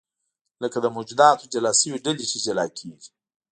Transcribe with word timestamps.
لکه 0.63 0.77
د 0.81 0.85
موجوداتو 0.95 1.49
جلا 1.53 1.71
شوې 1.81 1.97
ډلې 2.05 2.25
چې 2.31 2.37
جلا 2.45 2.65
کېږي. 2.77 3.09